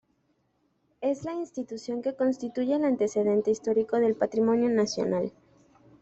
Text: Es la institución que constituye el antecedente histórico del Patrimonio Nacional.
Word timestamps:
Es 1.01 1.25
la 1.25 1.33
institución 1.33 2.01
que 2.01 2.15
constituye 2.15 2.73
el 2.75 2.85
antecedente 2.85 3.51
histórico 3.51 3.97
del 3.99 4.15
Patrimonio 4.15 4.67
Nacional. 4.67 5.31